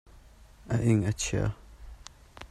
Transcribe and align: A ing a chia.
A 0.73 0.75
ing 0.89 1.01
a 1.11 1.13
chia. 1.21 1.45